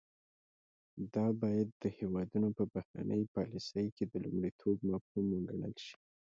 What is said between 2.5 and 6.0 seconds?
په بهرنۍ پالیسۍ کې د لومړیتوب مفهوم وګڼل شي